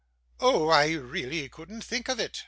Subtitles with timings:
[0.39, 0.67] 'Oh!
[0.69, 2.39] I really couldn't think of it!